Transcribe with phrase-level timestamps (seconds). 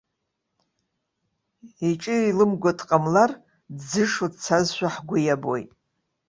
[1.89, 3.31] Иҿы еилымго дҟамлар,
[3.77, 5.69] дӡышо дцазшәа ҳгәы иабоит.